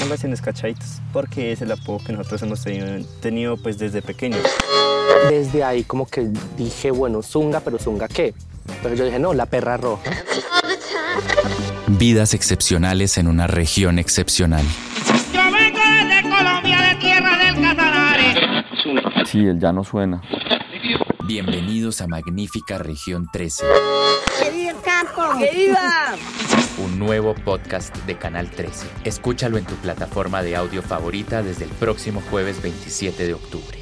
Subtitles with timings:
[0.00, 4.40] Poblaciones cachaitos, porque es el apodo que nosotros hemos tenido, tenido pues desde pequeños.
[5.28, 8.34] Desde ahí como que dije, bueno, zunga, pero zunga qué.
[8.82, 10.10] Pero yo dije, no, la perra roja.
[11.86, 14.64] Vidas excepcionales en una región excepcional.
[15.32, 18.64] Yo vengo desde Colombia, de tierra del Casanare.
[19.26, 20.22] Sí, el ya no suena.
[21.26, 23.64] Bienvenidos a Magnífica Región 13.
[24.42, 25.38] ¡Que viva el campo!
[25.38, 26.16] ¡Que viva!
[26.98, 28.86] Nuevo podcast de Canal 13.
[29.04, 33.78] Escúchalo en tu plataforma de audio favorita desde el próximo jueves 27 de octubre.